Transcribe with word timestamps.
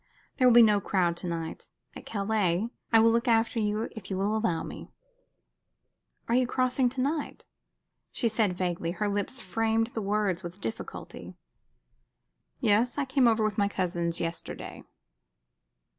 There 0.37 0.47
will 0.47 0.55
be 0.55 0.63
no 0.63 0.81
crowd 0.81 1.15
to 1.17 1.27
night. 1.27 1.69
At 1.95 2.07
Calais 2.07 2.69
I 2.91 2.99
will 2.99 3.11
look 3.11 3.27
after 3.27 3.59
you 3.59 3.87
if 3.91 4.09
you 4.09 4.17
will 4.17 4.35
allow 4.35 4.63
me." 4.63 4.89
"You 6.27 6.41
are 6.41 6.45
crossing 6.47 6.89
to 6.89 7.01
night?" 7.01 7.45
she 8.11 8.27
said, 8.27 8.53
vaguely. 8.57 8.93
Her 8.93 9.07
lips 9.07 9.41
framed 9.41 9.93
the 9.93 10.01
words 10.01 10.41
with 10.41 10.59
difficulty. 10.59 11.35
"Yes. 12.59 12.97
I 12.97 13.05
came 13.05 13.27
over 13.27 13.43
with 13.43 13.59
my 13.59 13.67
cousins 13.67 14.19
yesterday." 14.19 14.81